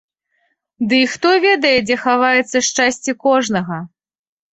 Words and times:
Дый 0.93 1.03
хто 1.15 1.29
ведае, 1.43 1.73
дзе 1.89 1.97
хаваецца 2.05 2.57
шчасце 2.69 3.11
кожнага? 3.27 3.77